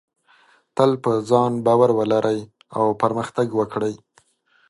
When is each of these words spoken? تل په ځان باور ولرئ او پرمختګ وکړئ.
تل 0.75 0.91
په 1.03 1.11
ځان 1.29 1.51
باور 1.65 1.89
ولرئ 1.99 2.39
او 2.77 2.85
پرمختګ 3.01 3.47
وکړئ. 3.59 3.93